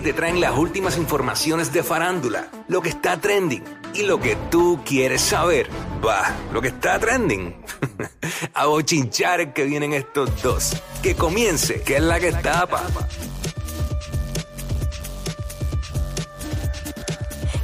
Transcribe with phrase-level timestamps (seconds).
[0.00, 3.62] que te traen las últimas informaciones de farándula, lo que está trending
[3.92, 5.68] y lo que tú quieres saber.
[6.02, 7.62] Va, lo que está trending.
[8.54, 10.82] A bochinchar que vienen estos dos.
[11.02, 12.82] Que comience, que es la que tapa.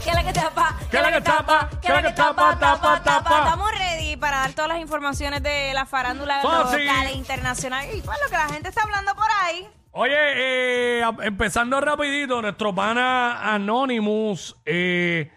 [0.05, 0.79] ¿Qué es la que tapa?
[0.91, 1.71] ¿Qué es la que tapa?
[1.81, 2.59] ¿Qué es la que tapa?
[2.59, 3.39] Tapa, tapa.
[3.45, 8.19] Estamos ready para dar todas las informaciones de la farándula local e internacional y pues
[8.23, 9.67] lo que la gente está hablando por ahí.
[9.99, 15.33] Oye, eh, empezando rapidito, nuestro pana Anonymous eh,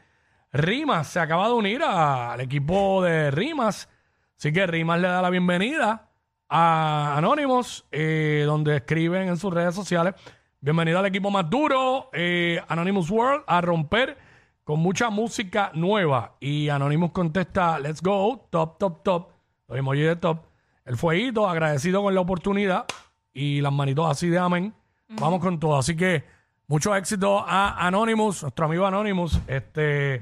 [0.52, 3.88] Rimas se acaba de unir al equipo de Rimas.
[4.38, 6.10] Así que Rimas le da la bienvenida
[6.50, 10.16] a Anonymous, eh, donde escriben en sus redes sociales.
[10.60, 14.18] Bienvenido al equipo más duro, eh, Anonymous World, a romper
[14.66, 16.36] con mucha música nueva.
[16.42, 19.30] Y Anonymous contesta, let's go, top, top, top.
[19.70, 20.48] Los emojis de top.
[20.84, 22.86] El fueguito, agradecido con la oportunidad
[23.42, 24.74] y las manitos así de amén.
[25.20, 25.78] Vamos con todo.
[25.78, 26.24] Así que
[26.68, 29.40] mucho éxito a Anonymous, nuestro amigo Anonymous.
[29.48, 30.22] Este,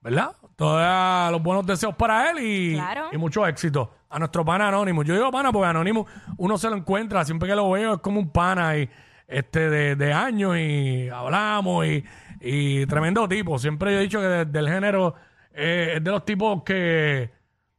[0.00, 0.36] ¿verdad?
[0.56, 3.08] Todos los buenos deseos para él y, Claro.
[3.12, 5.06] y mucho éxito a nuestro pana Anonymous.
[5.06, 8.20] Yo digo pana porque Anonymous uno se lo encuentra, siempre que lo veo es como
[8.20, 8.88] un pana y,
[9.26, 12.04] este, de, de años y hablamos y,
[12.40, 13.58] y tremendo tipo.
[13.58, 15.14] Siempre yo he dicho que de- del género
[15.52, 17.30] eh, es de los tipos que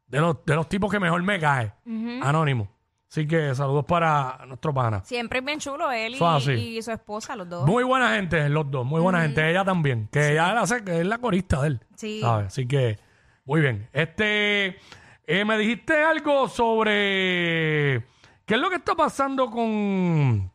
[0.07, 1.71] de los, de los tipos que mejor me cae.
[2.21, 2.67] Anónimo.
[3.13, 5.03] Así que saludos para nuestro pana.
[5.05, 6.51] Siempre es bien chulo él y, así.
[6.51, 7.67] y su esposa, los dos.
[7.67, 9.47] Muy buena gente, los dos, muy buena gente.
[9.47, 11.85] Ella también, que ella la hace, que es la corista de él.
[11.95, 12.21] Sí.
[12.21, 12.47] ¿sabes?
[12.47, 12.97] Así que,
[13.45, 13.87] muy bien.
[13.93, 14.79] Este,
[15.27, 18.03] eh, me dijiste algo sobre
[18.47, 20.51] qué es lo que está pasando con,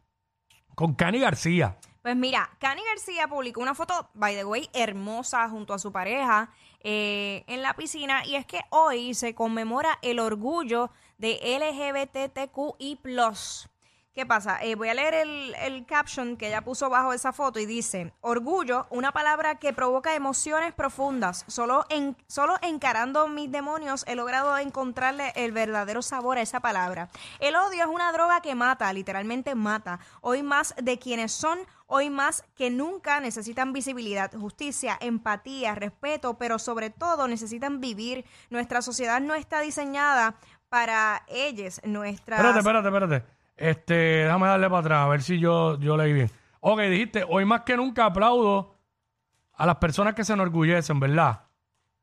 [0.75, 1.77] con Cani García.
[2.03, 6.51] Pues mira, Cani García publicó una foto, by the way, hermosa junto a su pareja
[6.81, 12.99] eh, en la piscina y es que hoy se conmemora el orgullo de LGBTQI+.
[14.19, 14.59] ¿Qué pasa?
[14.65, 18.13] Eh, voy a leer el, el caption que ella puso bajo esa foto y dice,
[18.21, 21.45] orgullo, una palabra que provoca emociones profundas.
[21.47, 27.11] Solo, en, solo encarando mis demonios he logrado encontrarle el verdadero sabor a esa palabra.
[27.39, 30.01] El odio es una droga que mata, literalmente mata.
[30.21, 36.59] Hoy más de quienes son, hoy más que nunca necesitan visibilidad, justicia, empatía, respeto, pero
[36.59, 38.25] sobre todo necesitan vivir.
[38.51, 40.35] Nuestra sociedad no está diseñada
[40.69, 42.37] para ellos, nuestra...
[42.37, 43.25] Espérate, espérate, espérate.
[43.57, 46.31] Este, déjame darle para atrás, a ver si yo, yo leí bien.
[46.61, 48.77] Ok, dijiste, hoy más que nunca aplaudo
[49.55, 51.43] a las personas que se enorgullecen, ¿verdad?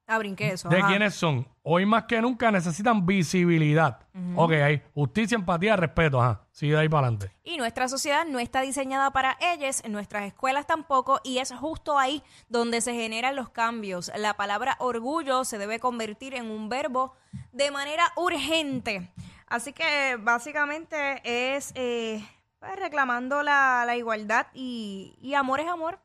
[0.08, 0.70] Ah, brinqué eso.
[0.70, 0.88] ¿De ajá.
[0.88, 1.48] quiénes son?
[1.64, 4.02] Hoy más que nunca necesitan visibilidad.
[4.36, 4.84] Ok, ahí.
[4.94, 6.22] Justicia, empatía, respeto.
[6.22, 6.46] Ajá.
[6.52, 7.36] Sigue de ahí para adelante.
[7.44, 12.22] Y nuestra sociedad no está diseñada para ellos, nuestras escuelas tampoco, y es justo ahí
[12.50, 14.12] donde se generan los cambios.
[14.16, 17.16] La palabra orgullo se debe convertir en un verbo
[17.56, 19.10] de manera urgente.
[19.48, 22.22] Así que básicamente es eh,
[22.60, 26.00] pues, reclamando la, la igualdad y, y amor es amor.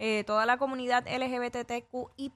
[0.00, 2.32] Eh, toda la comunidad LGBTQI+.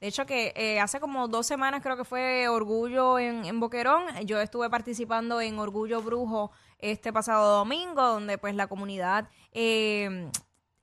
[0.00, 4.04] De hecho, que eh, hace como dos semanas creo que fue Orgullo en, en Boquerón.
[4.24, 10.30] Yo estuve participando en Orgullo Brujo este pasado domingo, donde pues la comunidad eh,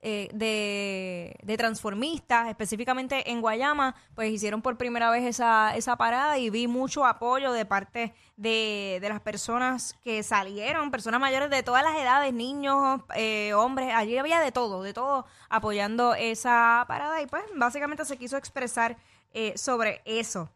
[0.06, 6.36] eh, de, de transformistas, específicamente en Guayama, pues hicieron por primera vez esa, esa parada
[6.36, 11.62] y vi mucho apoyo de parte de, de las personas que salieron, personas mayores de
[11.62, 17.22] todas las edades, niños, eh, hombres, allí había de todo, de todo apoyando esa parada
[17.22, 18.98] y pues básicamente se quiso expresar
[19.32, 20.50] eh, sobre eso.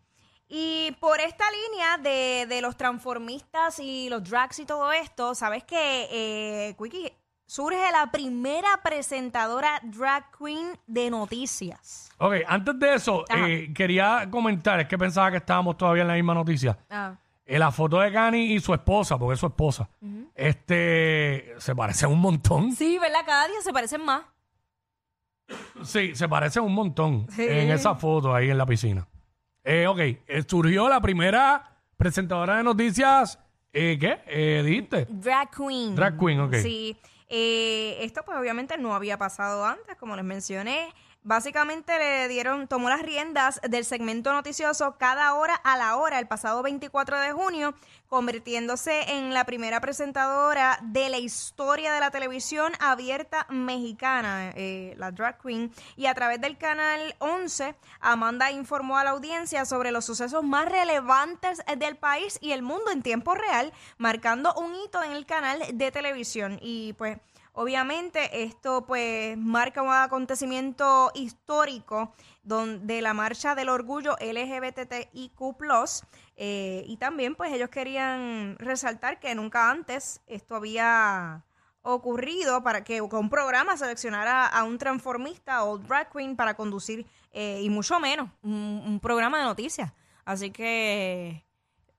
[0.47, 5.65] Y por esta línea de, de los transformistas y los drags y todo esto, ¿sabes
[5.65, 6.75] que eh,
[7.49, 12.11] surge la primera presentadora drag queen de noticias?
[12.19, 16.15] Ok, antes de eso, eh, quería comentar, es que pensaba que estábamos todavía en la
[16.15, 16.79] misma noticia.
[16.91, 17.15] Ah.
[17.47, 19.89] Eh, la foto de Cani y su esposa, porque es su esposa,
[20.35, 22.73] este, se parecen un montón.
[22.73, 23.21] Sí, ¿verdad?
[23.25, 24.23] Cada día se parecen más.
[25.83, 27.47] Sí, se parecen un montón Sí.
[27.49, 29.09] en esa foto ahí en la piscina.
[29.65, 33.39] Eh, ok, eh, surgió la primera presentadora de noticias,
[33.73, 34.21] eh, ¿qué?
[34.27, 35.07] Eh, dijiste.
[35.09, 35.95] Drag queen.
[35.95, 36.55] Drag queen, ok.
[36.57, 36.95] Sí.
[37.29, 40.93] Eh, esto pues obviamente no había pasado antes, como les mencioné.
[41.25, 46.29] Básicamente le dieron, tomó las riendas del segmento noticioso cada hora a la hora el
[46.29, 47.75] pasado 24 de junio,
[48.09, 55.11] convirtiéndose en la primera presentadora de la historia de la televisión abierta mexicana, eh, la
[55.11, 55.73] drag queen.
[55.97, 60.69] Y a través del canal 11, Amanda informó a la audiencia sobre los sucesos más
[60.69, 65.63] relevantes del país y el mundo en tiempo real, marcando un hito en el canal
[65.75, 66.59] de televisión.
[66.63, 67.19] Y pues
[67.61, 72.15] Obviamente esto pues marca un acontecimiento histórico
[72.45, 75.35] don- de la marcha del orgullo LGBTIQ+,
[76.37, 81.45] eh, y también pues ellos querían resaltar que nunca antes esto había,
[81.83, 87.61] ocurrido para que, un programa seleccionara a un transformista o drag queen para conducir eh,
[87.61, 89.93] y mucho menos un, un programa de noticias.
[90.25, 91.45] Así que,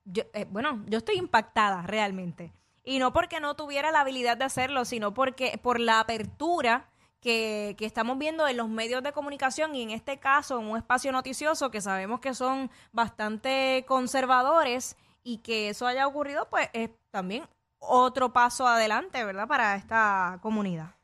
[0.05, 2.53] yo, eh, bueno, yo estoy impactada realmente.
[2.83, 6.89] Y no porque no tuviera la habilidad de hacerlo, sino porque por la apertura
[7.21, 10.77] que, que estamos viendo en los medios de comunicación y en este caso en un
[10.77, 16.89] espacio noticioso que sabemos que son bastante conservadores y que eso haya ocurrido, pues es
[17.11, 17.43] también
[17.79, 19.47] otro paso adelante, ¿verdad?
[19.47, 20.95] Para esta comunidad.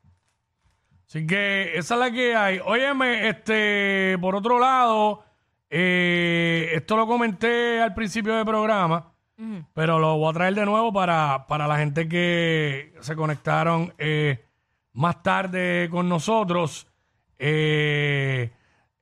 [1.06, 2.60] Así que esa es la que hay.
[2.64, 5.24] Óyeme, este, por otro lado,
[5.70, 9.12] eh, esto lo comenté al principio del programa,
[9.74, 14.44] pero lo voy a traer de nuevo para, para la gente que se conectaron eh,
[14.92, 16.86] más tarde con nosotros.
[17.38, 18.50] Eh,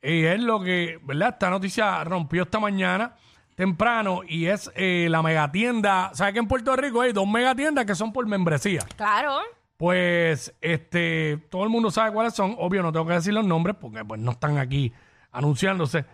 [0.02, 1.30] y es lo que, ¿verdad?
[1.30, 3.16] Esta noticia rompió esta mañana
[3.54, 6.10] temprano y es eh, la megatienda.
[6.14, 8.82] ¿Sabes que en Puerto Rico hay dos megatiendas que son por membresía?
[8.96, 9.38] Claro.
[9.76, 12.54] Pues este, todo el mundo sabe cuáles son.
[12.58, 14.92] Obvio, no tengo que decir los nombres porque pues no están aquí
[15.32, 16.04] anunciándose.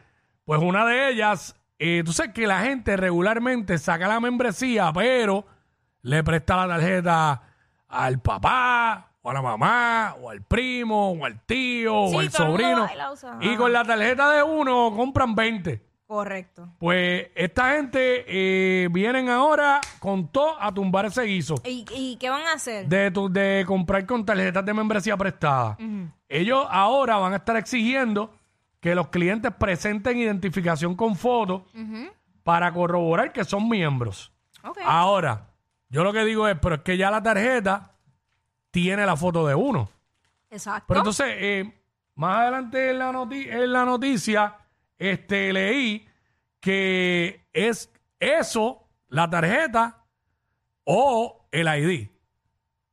[0.44, 5.44] Pues una de ellas, eh, tú sabes que la gente regularmente saca la membresía, pero
[6.02, 7.42] le presta la tarjeta
[7.88, 12.30] al papá, o a la mamá, o al primo, o al tío, Sí, o al
[12.30, 12.82] todo el mundo sobrino.
[12.82, 13.38] va y la usa.
[13.40, 13.56] Y Ajá.
[13.58, 15.82] con la tarjeta de uno compran 20.
[16.06, 16.68] Correcto.
[16.78, 22.28] Pues esta gente eh, vienen ahora con todo a tumbar ese guiso ¿Y, y qué
[22.30, 22.88] van a hacer?
[22.88, 25.76] de, tu- de comprar con tarjetas de membresía prestada.
[26.28, 28.34] Ellos ahora van a estar exigiendo
[28.80, 31.66] que los clientes presenten identificación con foto
[32.42, 34.32] para corroborar que son miembros.
[34.64, 34.78] Ok.
[34.84, 35.48] Ahora,
[35.88, 37.92] yo lo que digo es, pero es que ya la tarjeta
[38.70, 39.90] tiene la foto de uno.
[40.50, 40.84] Exacto.
[40.88, 41.82] Pero entonces, eh,
[42.14, 44.56] más adelante en la, noti- en la noticia,
[44.98, 46.06] este, leí
[46.60, 50.04] que es eso, la tarjeta
[50.84, 52.08] o el ID.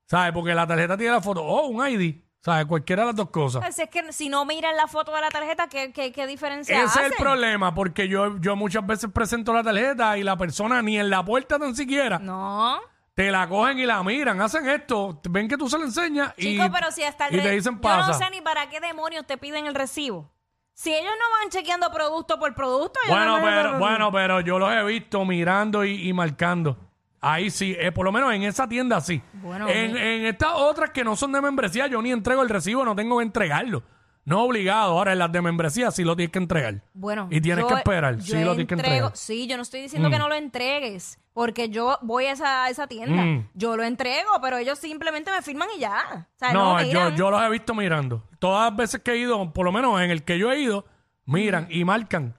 [0.05, 0.31] ¿Sabes?
[0.33, 2.21] Porque la tarjeta tiene la foto o un ID.
[2.41, 2.65] ¿Sabes?
[2.65, 3.61] Cualquiera de las dos cosas.
[3.61, 6.75] Pues es que si no miran la foto de la tarjeta, ¿qué, qué, qué diferencia
[6.77, 6.99] Ese hace?
[7.07, 10.97] es el problema, porque yo, yo muchas veces presento la tarjeta y la persona ni
[10.97, 12.79] en la puerta tan siquiera No.
[13.15, 16.43] te la cogen y la miran, hacen esto, ven que tú se la enseñas y,
[16.53, 18.07] Chicos, pero si hasta el y re- te dicen Yo pasa.
[18.07, 20.31] no sé ni para qué demonios te piden el recibo.
[20.73, 24.59] Si ellos no van chequeando producto por producto, ellos Bueno, no- pero, bueno, pero yo
[24.59, 26.77] los he visto mirando y, y marcando.
[27.19, 29.21] Ahí sí, eh, por lo menos en esa tienda sí.
[29.33, 32.85] Bueno, en, en estas otras que no son de membresía, yo ni entrego el recibo,
[32.85, 33.83] no tengo que entregarlo.
[34.23, 34.91] No obligado.
[34.97, 36.83] Ahora en las de membresía sí lo tienes que entregar.
[36.93, 38.21] Bueno, Y tienes yo- que esperar.
[38.21, 39.11] Sí lo tienes que entregar.
[39.11, 39.15] Mm.
[39.15, 42.69] Sí, yo no estoy diciendo que no lo entregues, porque yo voy a esa, a
[42.69, 43.23] esa tienda.
[43.23, 43.49] Mm.
[43.53, 46.27] Yo lo entrego, pero ellos simplemente me firman y ya.
[46.35, 48.21] O sea, no, No, yo, yo los he visto mirando.
[48.39, 50.85] Todas las veces que he ido, por lo menos en el que yo he ido,
[51.25, 52.35] miran y marcan.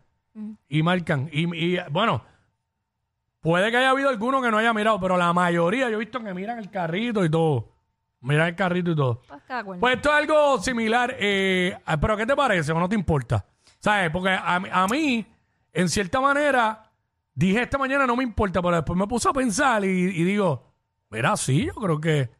[0.69, 1.31] Y marcan.
[1.32, 2.22] Y, y, bueno,
[3.48, 6.22] puede que haya habido alguno que no haya mirado, pero la mayoría yo he visto
[6.22, 7.72] que miran el carrito y todo.
[8.20, 9.22] Miran el carrito y todo.
[9.64, 9.80] Pues.
[9.80, 11.16] Pues esto es algo similar.
[11.18, 13.46] eh, pero ¿qué te parece o no te importa?
[13.78, 14.10] ¿Sabes?
[14.10, 15.26] Porque a, mí- a mí,
[15.72, 16.90] en cierta manera,
[17.32, 20.70] dije esta mañana no me importa, pero después me puse a pensar y, y digo,
[21.08, 22.30] mira, sí, yo creo que,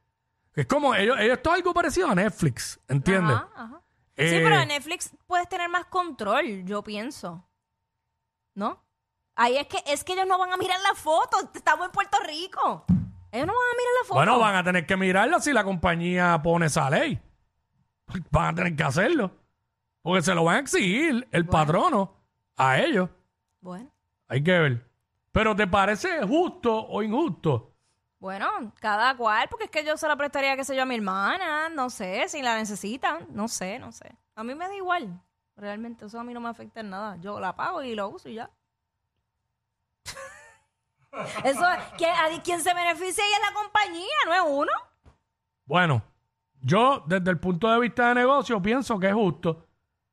[0.57, 3.37] es como, ellos, ellos- esto es algo parecido a Netflix, ¿entiendes?
[3.37, 3.81] Ajá, ajá.
[4.17, 7.49] Eh, Sí, pero en Netflix puedes tener más control, yo pienso.
[8.55, 8.83] ¿No?
[9.41, 11.37] Ahí es que es que ellos no van a mirar la foto.
[11.55, 12.85] Estamos en Puerto Rico.
[13.31, 14.15] Ellos no van a mirar la foto.
[14.15, 17.21] Bueno, van a tener que mirarla si la compañía pone esa ley.
[18.33, 19.31] Van a tener que hacerlo.
[20.03, 22.15] Porque se lo van a exigir el patrono
[22.57, 23.11] a ellos.
[23.61, 23.89] Bueno,
[24.27, 24.91] Hay que ver.
[25.31, 27.75] Pero ¿te parece justo o injusto?
[28.19, 30.97] bueno, cada cual, porque es que yo se la prestaría, qué sé yo, a mi
[30.97, 34.17] hermana, no sé, si la necesitan, no sé, no sé.
[34.35, 35.23] A mí me da igual.
[35.55, 37.17] Realmente eso a mí no me afecta en nada.
[37.21, 38.51] Yo la pago y lo uso y ya.
[41.45, 41.65] Eso,
[41.97, 44.73] ¿quién, a- ¿quién se beneficia ahí es la compañía, no es uno?
[45.67, 46.03] Bueno,
[46.61, 49.67] yo desde el punto de vista de negocio pienso que es justo,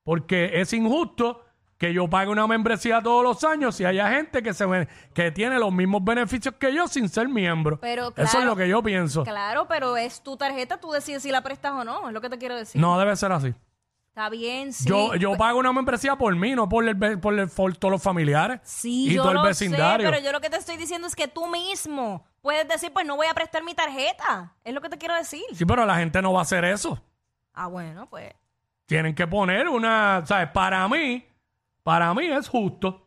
[0.03, 1.41] porque es injusto
[1.77, 4.65] que yo pague una membresía todos los años y haya gente que se
[5.13, 7.79] que tiene los mismos beneficios que yo sin ser miembro.
[7.81, 9.23] Pero Eso es claro- lo que yo pienso.
[9.23, 12.29] Claro, pero es tu tarjeta, tú decides si la prestas o no, es lo que
[12.29, 12.79] te quiero decir.
[12.79, 13.53] No debe ser así.
[14.15, 14.87] Está bien, sí.
[14.87, 17.91] yo yo pago una membresía por mí, no por, el, ve- por, el- por todos
[17.91, 20.07] los familiares Sí, y yo todo el lo vecindario.
[20.07, 23.05] sé, pero yo lo que te estoy diciendo es que tú mismo puedes decir, pues
[23.05, 24.55] no voy a prestar mi tarjeta.
[24.63, 25.41] Es lo que te quiero decir.
[25.53, 26.97] Sí, pero la gente no va a hacer eso.
[27.53, 28.33] Ah, bueno, pues.
[28.85, 30.47] Tienen que poner una, ¿sabes?
[30.51, 31.25] Para mí,
[31.83, 33.05] para mí es justo.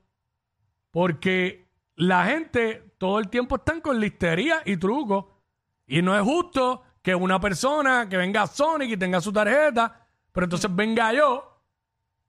[0.90, 5.24] Porque la gente todo el tiempo están con listería y trucos.
[5.86, 10.06] Y no es justo que una persona que venga a Sonic y tenga su tarjeta,
[10.38, 11.64] pero entonces venga yo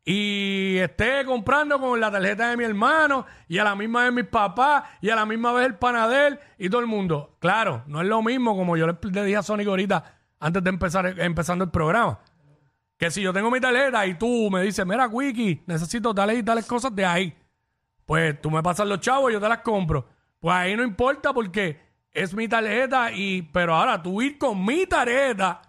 [0.04, 4.26] y esté comprando con la tarjeta de mi hermano y a la misma vez mis
[4.26, 7.38] papás y a la misma vez el panadel y todo el mundo.
[7.38, 11.20] Claro, no es lo mismo como yo le, dije a Sonic ahorita, antes de empezar
[11.20, 12.20] empezando el programa.
[12.98, 16.42] Que si yo tengo mi tarjeta y tú me dices, mira, Wiki, necesito tales y
[16.42, 17.38] tales cosas de ahí,
[18.08, 20.08] pues tú me pasas los chavos y yo te las compro.
[20.40, 21.80] Pues ahí no importa porque
[22.12, 25.62] es mi tarjeta y, pero ahora tú ir con mi tarjeta,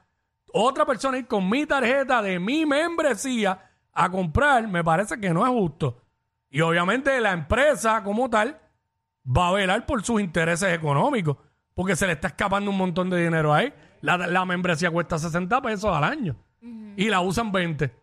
[0.52, 5.44] otra persona ir con mi tarjeta de mi membresía a comprar, me parece que no
[5.44, 6.02] es justo.
[6.50, 8.60] Y obviamente la empresa como tal
[9.24, 11.36] va a velar por sus intereses económicos,
[11.74, 13.72] porque se le está escapando un montón de dinero ahí.
[14.00, 16.36] La, la membresía cuesta 60 pesos al año
[16.96, 17.94] y la usan 20.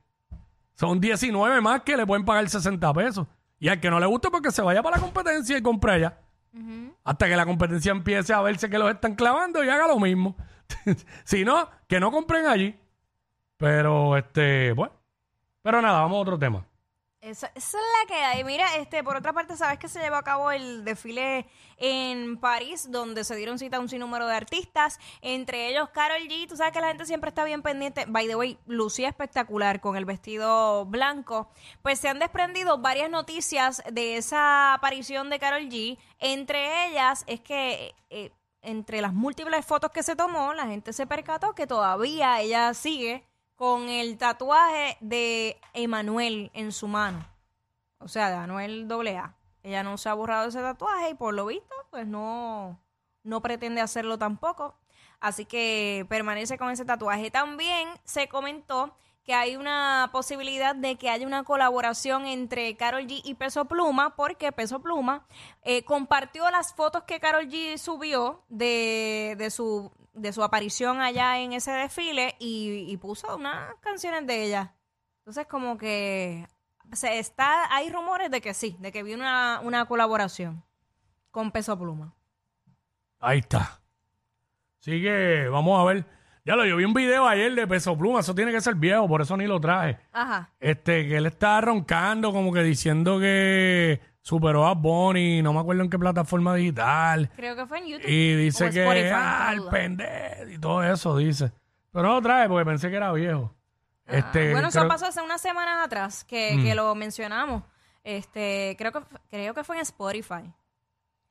[0.75, 3.27] Son 19 más que le pueden pagar 60 pesos.
[3.59, 6.19] Y al que no le guste, porque se vaya para la competencia y compre allá.
[7.03, 10.35] Hasta que la competencia empiece a verse que los están clavando y haga lo mismo.
[11.23, 12.77] si no, que no compren allí.
[13.57, 14.93] Pero, este, bueno.
[15.61, 16.65] Pero nada, vamos a otro tema.
[17.19, 18.43] Esa, esa es la que hay.
[18.43, 21.47] Mira, este, por otra parte, sabes que se llevó a cabo el desfile
[21.77, 26.47] en París, donde se dieron cita a un sinnúmero de artistas, entre ellos Carol G.
[26.47, 28.05] Tú sabes que la gente siempre está bien pendiente.
[28.07, 31.49] By the way, lucía espectacular con el vestido blanco.
[31.81, 35.97] Pues se han desprendido varias noticias de esa aparición de Carol G.
[36.19, 38.31] Entre ellas es que eh,
[38.67, 43.25] entre las múltiples fotos que se tomó, la gente se percató que todavía ella sigue
[43.55, 47.25] con el tatuaje de Emanuel en su mano.
[47.99, 49.35] O sea, de Anuel AA.
[49.63, 52.77] Ella no se ha borrado ese tatuaje y por lo visto, pues no,
[53.23, 54.75] no pretende hacerlo tampoco.
[55.21, 57.31] Así que permanece con ese tatuaje.
[57.31, 58.93] También se comentó
[59.27, 64.15] que hay una posibilidad de que haya una colaboración entre Carol G y Peso Pluma,
[64.15, 65.27] porque Peso Pluma
[65.63, 71.39] eh, compartió las fotos que Carol G subió de, de su de su aparición allá
[71.39, 74.73] en ese desfile y, puso unas canciones de ella.
[75.19, 76.47] Entonces, como que
[76.93, 80.63] se está, hay rumores de que sí, de que viene una, una colaboración
[81.31, 82.15] con Peso Pluma.
[83.19, 83.81] Ahí está.
[84.79, 86.16] Así que vamos a ver.
[86.47, 89.05] Ya lo, yo vi un video ayer de Peso Pluma, eso tiene que ser viejo,
[89.05, 89.97] por eso ni lo traje.
[90.13, 90.49] Ajá.
[90.61, 95.83] Este, que él estaba roncando, como que diciendo que superó a Bonnie, no me acuerdo
[95.83, 97.29] en qué plataforma digital.
[97.35, 98.07] Creo que fue en YouTube.
[98.09, 101.51] Y dice O que, Spotify, ah, el pendejo y todo eso, dice.
[101.91, 103.53] Pero no lo trae porque pensé que era viejo.
[104.05, 104.89] Este, Ah, bueno, eso creo- Mm.
[104.93, 107.63] pasó hace unas semanas atrás que, que lo mencionamos.
[108.05, 108.99] Este, creo que
[109.29, 110.49] creo que fue en Spotify,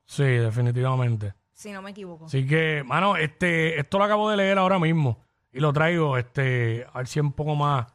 [0.04, 1.32] Sí, definitivamente.
[1.56, 2.26] Si no me equivoco.
[2.26, 5.18] Así que, mano, este, esto lo acabo de leer ahora mismo
[5.52, 7.86] y lo traigo, este, a ver si es un poco más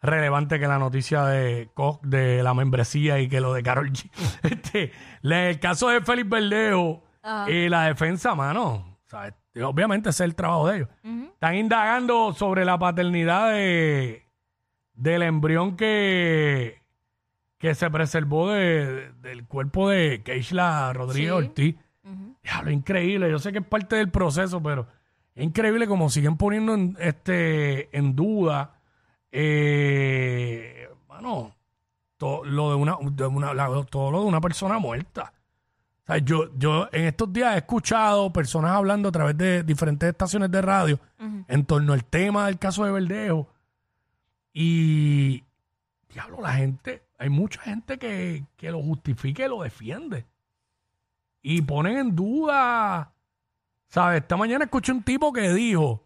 [0.00, 4.10] relevante que la noticia de Co- de la membresía y que lo de Carol G.
[4.42, 4.90] Este,
[5.22, 7.50] el caso de Félix Verdejo Ajá.
[7.50, 9.34] y la defensa, mano, ¿sabes?
[9.62, 10.88] obviamente ese es el trabajo de ellos.
[11.34, 14.26] Están indagando sobre la paternidad de,
[14.94, 16.82] del embrión que,
[17.58, 21.36] que se preservó de- del cuerpo de Keishla Rodríguez Sí.
[21.36, 21.76] Ortiz.
[22.44, 22.50] Ujú.
[22.52, 23.30] Diablo, increíble.
[23.30, 24.86] Yo sé que es parte del proceso, pero
[25.34, 28.78] es increíble como siguen poniendo en, este, en duda,
[29.32, 31.54] eh, bueno,
[32.16, 35.32] to- lo de una, de una- la- todo lo de una persona muerta.
[36.02, 40.08] O sea, yo, yo en estos días he escuchado personas hablando a través de diferentes
[40.08, 41.00] estaciones de radio
[41.48, 43.48] en torno al tema del caso de Verdejo.
[44.52, 45.42] Y,
[46.12, 50.26] diablo, la gente, hay mucha gente que, que lo justifica y lo defiende.
[51.46, 53.12] Y ponen en duda,
[53.88, 54.22] ¿sabes?
[54.22, 56.02] Esta mañana escuché un tipo que dijo,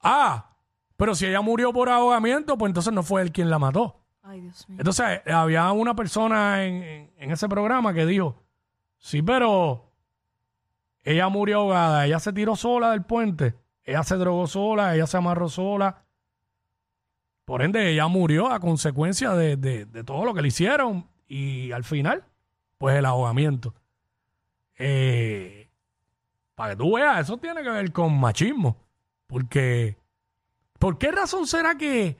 [0.00, 0.56] ah,
[0.96, 4.00] pero si ella murió por ahogamiento, pues entonces no fue él quien la mató.
[4.22, 4.78] Ay, Dios mío.
[4.80, 8.42] Entonces, eh, había una persona en, en- en ese programa que dijo,
[8.96, 9.92] sí, pero
[11.02, 15.18] ella murió ahogada, ella se tiró sola del puente, ella se drogó sola, ella se
[15.18, 16.04] amarró sola.
[17.44, 21.70] Por ende, ella murió a consecuencia de, de- de todo lo que le hicieron y
[21.72, 22.24] al final,
[22.78, 23.74] pues el ahogamiento.
[24.82, 25.70] Eh,
[26.54, 28.76] para que tú veas, eso tiene que ver con machismo.
[29.26, 29.96] Porque,
[30.78, 32.16] ¿por qué razón será que...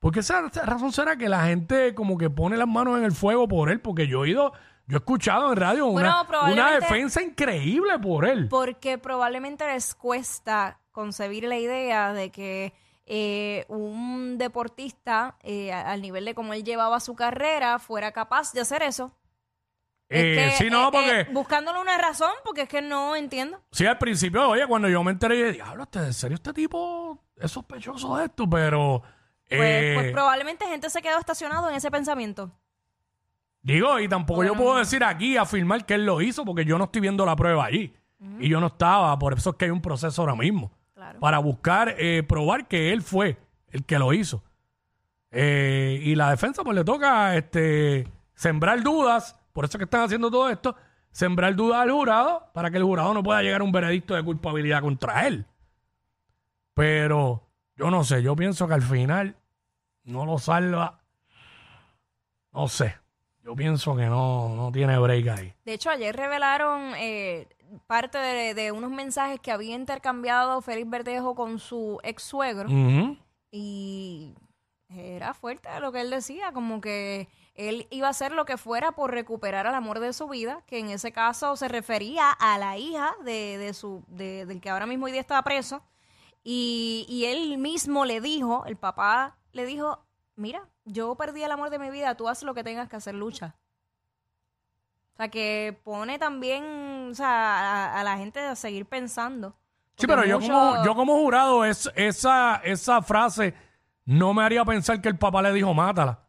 [0.00, 3.12] ¿Por qué esa razón será que la gente como que pone las manos en el
[3.12, 3.80] fuego por él?
[3.80, 4.52] Porque yo he oído,
[4.86, 8.48] yo he escuchado en radio Bueno, una, defensa increíble por él.
[8.48, 12.72] Porque probablemente les cuesta concebir la idea de que
[13.04, 18.62] eh, un deportista, eh, al nivel de cómo él llevaba su carrera, fuera capaz de
[18.62, 19.12] hacer eso.
[20.10, 21.20] Es Eh, que, sí, no, eh, porque...
[21.20, 23.60] eh, buscándole una razón, porque es que no entiendo.
[23.70, 26.52] Sí, al principio, oye, cuando yo me enteré, yo dije, diablo, este, ¿en serio este
[26.52, 28.50] tipo es sospechoso de esto?
[28.50, 29.02] Pero...
[29.48, 32.52] Pues, eh, pues probablemente gente se quedó estacionado en ese pensamiento.
[33.62, 36.84] Digo, y tampoco yo puedo decir aquí, afirmar que él lo hizo, porque yo no
[36.84, 37.94] estoy viendo la prueba allí.
[38.38, 40.70] Y yo no estaba, por eso es que hay un proceso ahora mismo.
[40.94, 41.20] Claro.
[41.20, 43.38] Para buscar, eh, probar que él fue
[43.70, 44.42] el que lo hizo.
[45.30, 50.02] Eh, y la defensa, pues le toca este, sembrar dudas, por eso es que están
[50.02, 50.76] haciendo todo esto,
[51.10, 54.22] sembrar dudas al jurado para que el jurado no pueda llegar a un veredicto de
[54.22, 55.46] culpabilidad contra él.
[56.74, 59.36] Pero yo no sé, yo pienso que al final
[60.04, 61.00] no lo salva.
[62.52, 62.96] No sé.
[63.42, 65.54] Yo pienso que no, no tiene break ahí.
[65.64, 67.48] De hecho, ayer revelaron eh,
[67.86, 72.68] parte de, de unos mensajes que había intercambiado Félix Verdejo con su ex suegro.
[73.50, 74.34] Y
[74.92, 78.92] era fuerte lo que él decía, como que él iba a hacer lo que fuera
[78.92, 82.76] por recuperar al amor de su vida, que en ese caso se refería a la
[82.78, 85.82] hija de, de su, de- del que ahora mismo hoy día estaba preso.
[86.42, 90.04] Y, y él mismo le dijo, el papá le dijo,
[90.36, 93.14] mira, yo perdí el amor de mi vida, tú haz lo que tengas que hacer,
[93.14, 93.56] lucha.
[95.12, 97.28] O sea, que pone también o sea,
[97.92, 99.54] a, a la gente a seguir pensando.
[99.96, 103.52] Sí, pero yo como, yo como jurado, es, esa, esa frase
[104.04, 106.20] no me haría pensar que el papá le dijo mátala.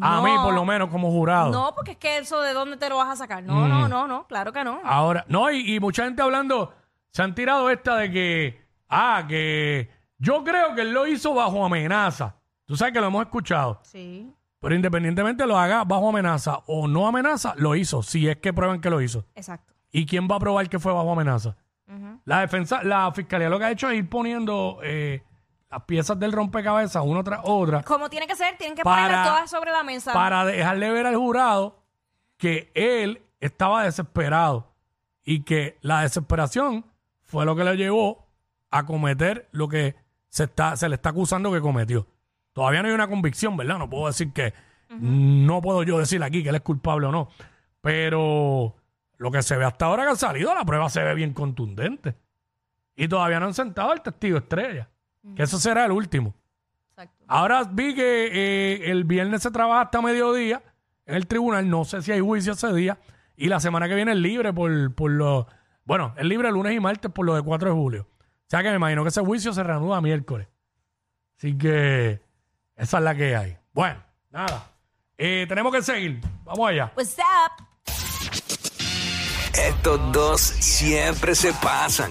[0.00, 1.52] A mí, por lo menos, como jurado.
[1.52, 3.42] No, porque es que eso de dónde te lo vas a sacar.
[3.44, 4.80] No, no, no, no, claro que no.
[4.84, 6.74] Ahora, no, y, y mucha gente hablando,
[7.10, 9.88] se han tirado esta de que, ah, que
[10.18, 12.34] yo creo que él lo hizo bajo amenaza.
[12.64, 13.78] Tú sabes que lo hemos escuchado.
[13.84, 18.52] Sí, Pero independientemente lo haga bajo amenaza o no amenaza, lo hizo, si es que
[18.52, 19.26] prueban que lo hizo.
[19.36, 19.74] exacto.
[19.92, 21.54] ¿Y quién va a probar que fue bajo amenaza?
[21.86, 22.18] Ujú.
[22.24, 25.22] La defensa, la fiscalía lo que ha hecho es ir poniendo eh,
[25.80, 29.50] piezas del rompecabezas una tras otra Como tiene que ser, tienen que Para- ponerlas todas
[29.50, 30.12] sobre la mesa.
[30.12, 31.82] para dejarle ver al jurado
[32.36, 34.72] que él estaba desesperado
[35.24, 36.84] y que la desesperación
[37.22, 38.26] fue lo que le llevó
[38.70, 39.94] a cometer lo que
[40.28, 42.06] se, está, se le está acusando que cometió.
[42.52, 43.78] Todavía no hay una convicción, ¿verdad?
[43.78, 44.52] No puedo decir que,
[44.90, 47.28] no puedo yo decir aquí que él es culpable o no,
[47.80, 48.74] pero
[49.18, 52.14] lo que se ve hasta ahora que ha salido, la prueba se ve bien contundente.
[52.96, 54.88] Y todavía no han sentado al testigo estrella,
[55.36, 56.34] que eso será el último.
[56.90, 57.24] Exacto.
[57.28, 60.62] Ahora vi que eh, el viernes se trabaja hasta mediodía
[61.06, 61.68] en el tribunal.
[61.68, 62.98] No sé si hay juicio ese día.
[63.36, 65.46] Y la semana que viene es libre por, por lo.
[65.84, 68.06] Bueno, es libre lunes y martes por lo de 4 de julio.
[68.20, 70.48] O sea que me imagino que ese juicio se reanuda miércoles.
[71.36, 72.20] Así que
[72.76, 73.56] esa es la que hay.
[73.72, 74.00] Bueno,
[74.30, 74.70] nada.
[75.18, 76.20] Eh, tenemos que seguir.
[76.44, 76.92] Vamos allá.
[76.96, 77.64] What's up?
[79.54, 82.10] Estos dos siempre se pasan.